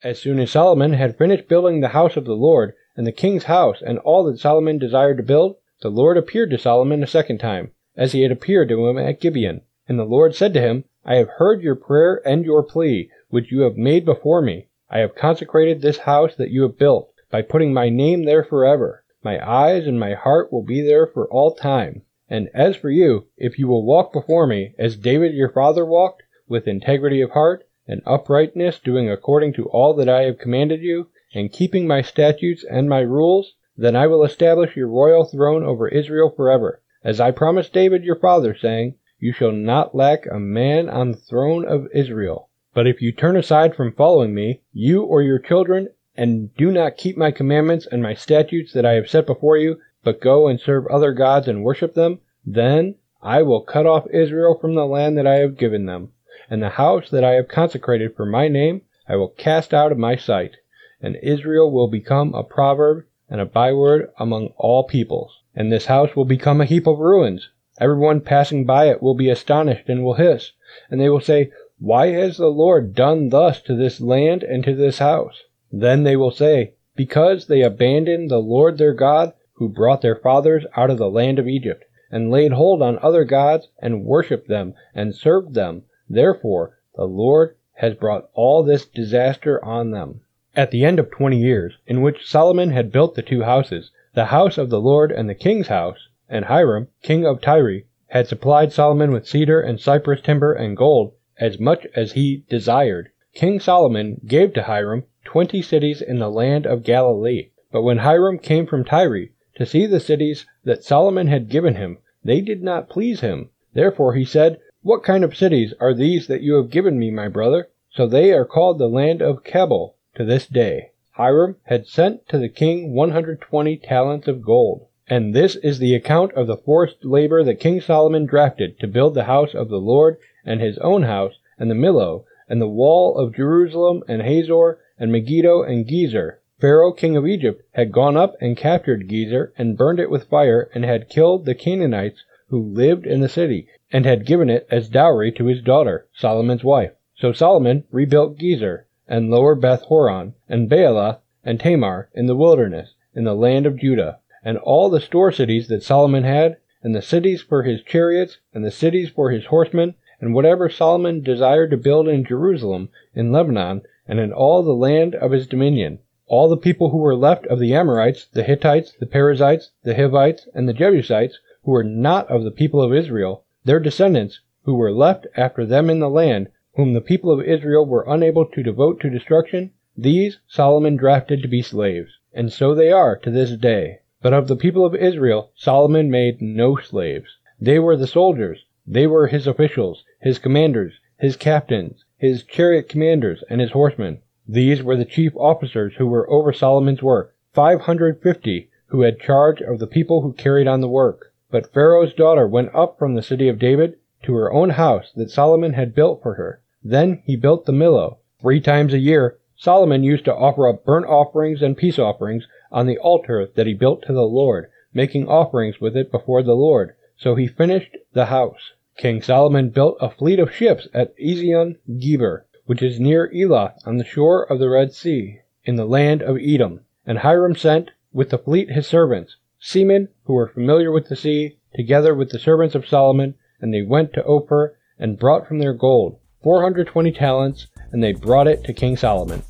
As 0.03 0.19
soon 0.19 0.39
as 0.41 0.51
Solomon 0.51 0.91
had 0.91 1.17
finished 1.17 1.47
building 1.47 1.79
the 1.79 1.87
house 1.95 2.17
of 2.17 2.25
the 2.25 2.35
Lord, 2.35 2.73
and 2.97 3.07
the 3.07 3.13
king's 3.13 3.45
house, 3.45 3.81
and 3.81 3.97
all 3.99 4.25
that 4.25 4.39
Solomon 4.39 4.77
desired 4.77 5.15
to 5.15 5.23
build, 5.23 5.55
the 5.81 5.89
Lord 5.89 6.15
appeared 6.15 6.51
to 6.51 6.57
Solomon 6.57 7.03
a 7.03 7.07
second 7.07 7.39
time, 7.39 7.71
as 7.97 8.13
he 8.13 8.21
had 8.21 8.31
appeared 8.31 8.69
to 8.69 8.87
him 8.87 8.97
at 8.97 9.19
Gibeon. 9.19 9.61
And 9.87 9.99
the 9.99 10.05
Lord 10.05 10.33
said 10.33 10.53
to 10.53 10.61
him, 10.61 10.85
I 11.03 11.15
have 11.15 11.27
heard 11.37 11.61
your 11.61 11.75
prayer 11.75 12.21
and 12.25 12.45
your 12.45 12.63
plea, 12.63 13.09
which 13.29 13.51
you 13.51 13.61
have 13.61 13.75
made 13.75 14.05
before 14.05 14.41
me. 14.41 14.69
I 14.89 14.99
have 14.99 15.15
consecrated 15.15 15.81
this 15.81 15.97
house 15.97 16.33
that 16.35 16.49
you 16.49 16.61
have 16.61 16.77
built, 16.77 17.11
by 17.29 17.41
putting 17.41 17.73
my 17.73 17.89
name 17.89 18.23
there 18.23 18.43
forever. 18.43 19.03
My 19.21 19.45
eyes 19.45 19.85
and 19.85 19.99
my 19.99 20.13
heart 20.13 20.53
will 20.53 20.63
be 20.63 20.81
there 20.81 21.05
for 21.05 21.27
all 21.27 21.53
time. 21.53 22.03
And 22.29 22.49
as 22.53 22.75
for 22.75 22.89
you, 22.89 23.25
if 23.37 23.59
you 23.59 23.67
will 23.67 23.85
walk 23.85 24.13
before 24.13 24.47
me, 24.47 24.73
as 24.79 24.95
David 24.95 25.33
your 25.33 25.49
father 25.49 25.85
walked, 25.85 26.23
with 26.47 26.67
integrity 26.67 27.21
of 27.21 27.31
heart 27.31 27.67
and 27.87 28.01
uprightness, 28.05 28.79
doing 28.79 29.09
according 29.09 29.53
to 29.53 29.65
all 29.65 29.93
that 29.95 30.07
I 30.07 30.21
have 30.23 30.39
commanded 30.39 30.81
you, 30.81 31.09
and 31.33 31.51
keeping 31.51 31.85
my 31.85 32.01
statutes 32.01 32.63
and 32.63 32.87
my 32.87 33.01
rules, 33.01 33.55
then 33.77 33.93
I 33.93 34.07
will 34.07 34.23
establish 34.23 34.77
your 34.77 34.87
royal 34.87 35.25
throne 35.25 35.61
over 35.61 35.89
Israel 35.89 36.29
forever, 36.29 36.79
as 37.03 37.19
I 37.19 37.31
promised 37.31 37.73
David 37.73 38.05
your 38.05 38.15
father, 38.15 38.55
saying, 38.55 38.95
You 39.19 39.33
shall 39.33 39.51
not 39.51 39.93
lack 39.93 40.25
a 40.25 40.39
man 40.39 40.87
on 40.87 41.11
the 41.11 41.17
throne 41.17 41.65
of 41.65 41.89
Israel. 41.93 42.47
But 42.73 42.87
if 42.87 43.01
you 43.01 43.11
turn 43.11 43.35
aside 43.35 43.75
from 43.75 43.91
following 43.91 44.33
me, 44.33 44.61
you 44.71 45.03
or 45.03 45.21
your 45.21 45.39
children, 45.39 45.89
and 46.15 46.55
do 46.55 46.71
not 46.71 46.95
keep 46.95 47.17
my 47.17 47.31
commandments 47.31 47.85
and 47.85 48.01
my 48.01 48.13
statutes 48.13 48.71
that 48.71 48.85
I 48.85 48.93
have 48.93 49.09
set 49.09 49.25
before 49.25 49.57
you, 49.57 49.81
but 50.05 50.21
go 50.21 50.47
and 50.47 50.57
serve 50.57 50.87
other 50.87 51.11
gods 51.11 51.49
and 51.49 51.61
worship 51.61 51.95
them, 51.95 52.19
then 52.45 52.95
I 53.21 53.41
will 53.41 53.59
cut 53.59 53.85
off 53.85 54.07
Israel 54.13 54.57
from 54.57 54.75
the 54.75 54.85
land 54.85 55.17
that 55.17 55.27
I 55.27 55.39
have 55.39 55.57
given 55.57 55.85
them, 55.85 56.13
and 56.49 56.63
the 56.63 56.69
house 56.69 57.09
that 57.09 57.25
I 57.25 57.31
have 57.33 57.49
consecrated 57.49 58.15
for 58.15 58.25
my 58.25 58.47
name 58.47 58.83
I 59.05 59.17
will 59.17 59.27
cast 59.27 59.73
out 59.73 59.91
of 59.91 59.97
my 59.97 60.15
sight, 60.15 60.55
and 61.01 61.17
Israel 61.17 61.69
will 61.69 61.89
become 61.89 62.33
a 62.33 62.41
proverb 62.41 63.03
and 63.35 63.41
a 63.41 63.45
byword 63.45 64.09
among 64.17 64.47
all 64.55 64.85
peoples. 64.85 65.41
And 65.53 65.69
this 65.69 65.87
house 65.87 66.15
will 66.15 66.23
become 66.23 66.61
a 66.61 66.65
heap 66.65 66.87
of 66.87 66.99
ruins. 66.99 67.49
Everyone 67.81 68.21
passing 68.21 68.63
by 68.63 68.87
it 68.87 69.03
will 69.03 69.13
be 69.13 69.29
astonished 69.29 69.89
and 69.89 70.05
will 70.05 70.13
hiss, 70.13 70.53
and 70.89 71.01
they 71.01 71.09
will 71.09 71.19
say, 71.19 71.51
Why 71.77 72.11
has 72.11 72.37
the 72.37 72.47
Lord 72.47 72.95
done 72.95 73.27
thus 73.27 73.61
to 73.63 73.75
this 73.75 73.99
land 73.99 74.41
and 74.41 74.63
to 74.63 74.73
this 74.73 74.99
house? 74.99 75.43
Then 75.69 76.03
they 76.03 76.15
will 76.15 76.31
say, 76.31 76.75
Because 76.95 77.47
they 77.47 77.61
abandoned 77.61 78.31
the 78.31 78.39
Lord 78.39 78.77
their 78.77 78.93
God, 78.93 79.33
who 79.55 79.67
brought 79.67 80.01
their 80.01 80.15
fathers 80.15 80.65
out 80.77 80.89
of 80.89 80.97
the 80.97 81.11
land 81.11 81.37
of 81.37 81.45
Egypt, 81.45 81.83
and 82.09 82.31
laid 82.31 82.53
hold 82.53 82.81
on 82.81 82.97
other 82.99 83.25
gods, 83.25 83.67
and 83.79 84.05
worshipped 84.05 84.47
them, 84.47 84.75
and 84.93 85.13
served 85.13 85.55
them. 85.55 85.83
Therefore 86.09 86.77
the 86.95 87.03
Lord 87.03 87.57
has 87.73 87.95
brought 87.95 88.29
all 88.33 88.63
this 88.63 88.85
disaster 88.85 89.61
on 89.65 89.91
them. 89.91 90.21
At 90.57 90.71
the 90.71 90.85
end 90.85 90.99
of 90.99 91.11
twenty 91.11 91.37
years, 91.37 91.73
in 91.85 92.01
which 92.01 92.25
Solomon 92.25 92.69
had 92.69 92.89
built 92.89 93.15
the 93.15 93.21
two 93.21 93.41
houses, 93.41 93.91
the 94.13 94.27
house 94.27 94.57
of 94.57 94.69
the 94.69 94.79
Lord 94.79 95.11
and 95.11 95.27
the 95.27 95.35
king's 95.35 95.67
house, 95.67 96.07
and 96.29 96.45
Hiram, 96.45 96.87
king 97.01 97.25
of 97.25 97.41
Tyre, 97.41 97.81
had 98.07 98.27
supplied 98.27 98.71
Solomon 98.71 99.11
with 99.11 99.27
cedar 99.27 99.59
and 99.59 99.81
cypress 99.81 100.21
timber 100.21 100.53
and 100.53 100.77
gold, 100.77 101.11
as 101.37 101.59
much 101.59 101.85
as 101.93 102.13
he 102.13 102.45
desired. 102.47 103.09
King 103.33 103.59
Solomon 103.59 104.21
gave 104.25 104.53
to 104.53 104.63
Hiram 104.63 105.03
twenty 105.25 105.61
cities 105.61 106.01
in 106.01 106.19
the 106.19 106.31
land 106.31 106.65
of 106.65 106.83
Galilee. 106.83 107.49
But 107.73 107.81
when 107.81 107.97
Hiram 107.97 108.39
came 108.39 108.65
from 108.65 108.85
Tyre 108.85 109.31
to 109.55 109.65
see 109.65 109.85
the 109.85 109.99
cities 109.99 110.45
that 110.63 110.85
Solomon 110.85 111.27
had 111.27 111.49
given 111.49 111.75
him, 111.75 111.97
they 112.23 112.39
did 112.39 112.63
not 112.63 112.87
please 112.87 113.19
him. 113.19 113.49
Therefore 113.73 114.13
he 114.13 114.23
said, 114.23 114.59
What 114.83 115.03
kind 115.03 115.25
of 115.25 115.35
cities 115.35 115.73
are 115.81 115.93
these 115.93 116.27
that 116.27 116.43
you 116.43 116.53
have 116.53 116.69
given 116.69 116.97
me, 116.97 117.11
my 117.11 117.27
brother? 117.27 117.67
So 117.89 118.07
they 118.07 118.31
are 118.31 118.45
called 118.45 118.79
the 118.79 118.87
land 118.87 119.21
of 119.21 119.43
Cabul 119.43 119.94
to 120.15 120.25
this 120.25 120.47
day. 120.47 120.91
Hiram 121.11 121.55
had 121.63 121.87
sent 121.87 122.27
to 122.27 122.37
the 122.37 122.49
king 122.49 122.93
120 122.93 123.77
talents 123.77 124.27
of 124.27 124.41
gold. 124.41 124.87
And 125.07 125.33
this 125.33 125.55
is 125.57 125.79
the 125.79 125.93
account 125.93 126.33
of 126.33 126.47
the 126.47 126.57
forced 126.57 127.05
labor 127.05 127.43
that 127.43 127.59
King 127.59 127.79
Solomon 127.79 128.25
drafted 128.25 128.79
to 128.79 128.87
build 128.87 129.13
the 129.13 129.25
house 129.25 129.53
of 129.53 129.69
the 129.69 129.79
Lord 129.79 130.17
and 130.43 130.59
his 130.59 130.77
own 130.79 131.03
house 131.03 131.35
and 131.59 131.69
the 131.69 131.75
Millo 131.75 132.25
and 132.49 132.59
the 132.59 132.67
wall 132.67 133.17
of 133.17 133.35
Jerusalem 133.35 134.03
and 134.07 134.21
Hazor 134.21 134.79
and 134.97 135.11
Megiddo 135.11 135.63
and 135.63 135.85
Gezer. 135.85 136.37
Pharaoh, 136.59 136.91
king 136.91 137.15
of 137.15 137.27
Egypt, 137.27 137.61
had 137.73 137.91
gone 137.91 138.17
up 138.17 138.35
and 138.41 138.57
captured 138.57 139.07
Gezer 139.07 139.51
and 139.57 139.77
burned 139.77 139.99
it 139.99 140.09
with 140.09 140.29
fire 140.29 140.69
and 140.73 140.83
had 140.83 141.09
killed 141.09 141.45
the 141.45 141.55
Canaanites 141.55 142.23
who 142.47 142.61
lived 142.61 143.05
in 143.05 143.19
the 143.21 143.29
city 143.29 143.67
and 143.91 144.05
had 144.05 144.25
given 144.25 144.49
it 144.49 144.65
as 144.71 144.89
dowry 144.89 145.31
to 145.33 145.45
his 145.45 145.61
daughter, 145.61 146.07
Solomon's 146.13 146.63
wife. 146.63 146.91
So 147.15 147.31
Solomon 147.31 147.83
rebuilt 147.91 148.37
Gezer 148.37 148.84
and 149.07 149.29
lower 149.29 149.55
Beth 149.55 149.81
Horon 149.83 150.33
and 150.49 150.69
Baalath 150.69 151.19
and 151.43 151.59
Tamar 151.59 152.09
in 152.13 152.25
the 152.25 152.35
wilderness 152.35 152.95
in 153.13 153.23
the 153.23 153.35
land 153.35 153.65
of 153.65 153.77
Judah 153.77 154.19
and 154.43 154.57
all 154.57 154.89
the 154.89 155.01
store 155.01 155.31
cities 155.31 155.67
that 155.67 155.83
Solomon 155.83 156.23
had 156.23 156.57
and 156.83 156.93
the 156.93 157.01
cities 157.01 157.41
for 157.41 157.63
his 157.63 157.81
chariots 157.81 158.39
and 158.53 158.63
the 158.63 158.71
cities 158.71 159.09
for 159.09 159.31
his 159.31 159.45
horsemen 159.45 159.95
and 160.21 160.33
whatever 160.33 160.69
Solomon 160.69 161.21
desired 161.21 161.71
to 161.71 161.77
build 161.77 162.07
in 162.07 162.23
Jerusalem, 162.23 162.89
in 163.13 163.31
Lebanon, 163.31 163.81
and 164.07 164.19
in 164.19 164.31
all 164.31 164.63
the 164.63 164.73
land 164.73 165.13
of 165.15 165.31
his 165.31 165.45
dominion. 165.45 165.99
All 166.27 166.47
the 166.47 166.57
people 166.57 166.89
who 166.89 166.97
were 166.97 167.15
left 167.15 167.45
of 167.47 167.59
the 167.59 167.73
Amorites, 167.73 168.25
the 168.25 168.43
Hittites, 168.43 168.93
the 168.99 169.05
Perizzites, 169.05 169.71
the 169.83 169.95
Hivites, 169.95 170.47
and 170.53 170.69
the 170.69 170.73
Jebusites, 170.73 171.39
who 171.63 171.71
were 171.71 171.83
not 171.83 172.29
of 172.29 172.43
the 172.43 172.51
people 172.51 172.81
of 172.81 172.93
Israel, 172.93 173.43
their 173.65 173.79
descendants, 173.79 174.39
who 174.63 174.75
were 174.75 174.91
left 174.91 175.27
after 175.35 175.65
them 175.65 175.89
in 175.89 175.99
the 175.99 176.09
land, 176.09 176.49
whom 176.75 176.93
the 176.93 177.01
people 177.01 177.31
of 177.31 177.45
Israel 177.45 177.85
were 177.85 178.05
unable 178.07 178.45
to 178.45 178.63
devote 178.63 178.99
to 178.99 179.09
destruction, 179.09 179.71
these 179.97 180.39
Solomon 180.47 180.97
drafted 180.97 181.41
to 181.41 181.47
be 181.47 181.61
slaves. 181.61 182.19
And 182.33 182.51
so 182.51 182.75
they 182.75 182.91
are 182.91 183.15
to 183.17 183.31
this 183.31 183.51
day. 183.51 183.99
But 184.21 184.33
of 184.33 184.47
the 184.47 184.55
people 184.55 184.85
of 184.85 184.93
Israel 184.95 185.51
Solomon 185.55 186.11
made 186.11 186.41
no 186.41 186.75
slaves. 186.75 187.37
They 187.61 187.79
were 187.79 187.95
the 187.95 188.07
soldiers, 188.07 188.65
they 188.85 189.07
were 189.07 189.27
his 189.27 189.47
officials, 189.47 190.03
his 190.19 190.37
commanders, 190.37 190.99
his 191.17 191.37
captains, 191.37 192.03
his 192.17 192.43
chariot 192.43 192.89
commanders, 192.89 193.43
and 193.49 193.61
his 193.61 193.71
horsemen. 193.71 194.19
These 194.47 194.83
were 194.83 194.97
the 194.97 195.05
chief 195.05 195.35
officers 195.37 195.93
who 195.95 196.07
were 196.07 196.29
over 196.29 196.51
Solomon's 196.51 197.01
work, 197.01 197.35
five 197.53 197.81
hundred 197.81 198.21
fifty, 198.21 198.69
who 198.87 199.01
had 199.01 199.19
charge 199.19 199.61
of 199.61 199.79
the 199.79 199.87
people 199.87 200.21
who 200.21 200.33
carried 200.33 200.67
on 200.67 200.81
the 200.81 200.89
work. 200.89 201.33
But 201.49 201.73
Pharaoh's 201.73 202.13
daughter 202.13 202.47
went 202.47 202.75
up 202.75 202.99
from 202.99 203.15
the 203.15 203.23
city 203.23 203.47
of 203.47 203.59
David 203.59 203.97
to 204.23 204.33
her 204.35 204.51
own 204.51 204.71
house 204.71 205.11
that 205.15 205.31
Solomon 205.31 205.73
had 205.73 205.95
built 205.95 206.21
for 206.21 206.33
her. 206.33 206.61
Then 206.87 207.23
he 207.25 207.35
built 207.35 207.65
the 207.65 207.71
Millo. 207.71 208.17
Three 208.39 208.61
times 208.61 208.93
a 208.93 208.99
year 208.99 209.39
Solomon 209.55 210.03
used 210.03 210.23
to 210.25 210.35
offer 210.35 210.67
up 210.67 210.85
burnt 210.85 211.07
offerings 211.07 211.63
and 211.63 211.75
peace 211.75 211.97
offerings 211.97 212.45
on 212.71 212.85
the 212.85 212.99
altar 212.99 213.49
that 213.55 213.65
he 213.65 213.73
built 213.73 214.03
to 214.03 214.13
the 214.13 214.27
Lord, 214.27 214.69
making 214.93 215.27
offerings 215.27 215.81
with 215.81 215.97
it 215.97 216.11
before 216.11 216.43
the 216.43 216.53
Lord. 216.53 216.93
So 217.17 217.33
he 217.33 217.47
finished 217.47 217.97
the 218.13 218.25
house. 218.25 218.73
King 218.97 219.23
Solomon 219.23 219.71
built 219.71 219.97
a 219.99 220.11
fleet 220.11 220.37
of 220.37 220.53
ships 220.53 220.87
at 220.93 221.17
Ezion 221.17 221.77
Geber, 221.97 222.45
which 222.67 222.83
is 222.83 222.99
near 222.99 223.31
Elath 223.33 223.79
on 223.87 223.97
the 223.97 224.05
shore 224.05 224.43
of 224.43 224.59
the 224.59 224.69
Red 224.69 224.93
Sea, 224.93 225.39
in 225.63 225.77
the 225.77 225.85
land 225.85 226.21
of 226.21 226.37
Edom. 226.37 226.81
And 227.03 227.17
Hiram 227.17 227.55
sent 227.55 227.89
with 228.13 228.29
the 228.29 228.37
fleet 228.37 228.69
his 228.69 228.85
servants, 228.85 229.37
seamen 229.57 230.09
who 230.25 230.33
were 230.33 230.47
familiar 230.47 230.91
with 230.91 231.09
the 231.09 231.15
sea, 231.15 231.57
together 231.73 232.13
with 232.13 232.29
the 232.29 232.37
servants 232.37 232.75
of 232.75 232.87
Solomon, 232.87 233.33
and 233.59 233.73
they 233.73 233.81
went 233.81 234.13
to 234.13 234.23
Ophir 234.23 234.77
and 234.99 235.17
brought 235.17 235.47
from 235.47 235.57
there 235.57 235.73
gold 235.73 236.19
420 236.45 237.11
talents, 237.11 237.65
and 237.91 238.03
they 238.03 238.13
brought 238.13 238.47
it 238.47 238.63
to 238.65 238.71
King 238.71 238.95
Solomon. 238.95 239.41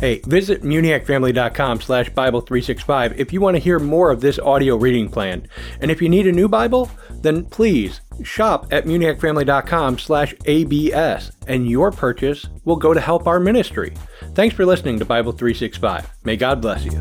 Hey, 0.00 0.20
visit 0.26 0.62
muniacfamily.com 0.62 1.80
slash 1.80 2.10
Bible365 2.10 3.16
if 3.18 3.32
you 3.32 3.40
want 3.40 3.54
to 3.54 3.62
hear 3.62 3.78
more 3.78 4.10
of 4.10 4.20
this 4.20 4.40
audio 4.40 4.74
reading 4.74 5.08
plan. 5.08 5.46
And 5.80 5.92
if 5.92 6.02
you 6.02 6.08
need 6.08 6.26
a 6.26 6.32
new 6.32 6.48
Bible, 6.48 6.90
then 7.08 7.44
please 7.44 8.00
shop 8.24 8.66
at 8.72 8.84
muniacfamily.com 8.84 10.00
slash 10.00 10.34
ABS 10.46 11.30
and 11.46 11.70
your 11.70 11.92
purchase 11.92 12.48
will 12.64 12.74
go 12.74 12.92
to 12.92 13.00
help 13.00 13.28
our 13.28 13.38
ministry. 13.38 13.94
Thanks 14.34 14.56
for 14.56 14.66
listening 14.66 14.98
to 14.98 15.04
Bible 15.04 15.30
365. 15.30 16.10
May 16.24 16.36
God 16.36 16.60
bless 16.60 16.84
you. 16.84 16.98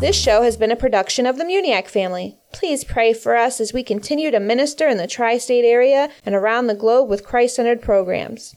This 0.00 0.16
show 0.16 0.40
has 0.40 0.56
been 0.56 0.70
a 0.70 0.76
production 0.76 1.26
of 1.26 1.36
the 1.36 1.44
Muniac 1.44 1.86
family. 1.86 2.38
Please 2.52 2.84
pray 2.84 3.12
for 3.12 3.36
us 3.36 3.60
as 3.60 3.74
we 3.74 3.82
continue 3.82 4.30
to 4.30 4.40
minister 4.40 4.88
in 4.88 4.96
the 4.96 5.06
tri 5.06 5.36
state 5.36 5.62
area 5.62 6.08
and 6.24 6.34
around 6.34 6.68
the 6.68 6.74
globe 6.74 7.10
with 7.10 7.22
Christ 7.22 7.56
centered 7.56 7.82
programs. 7.82 8.48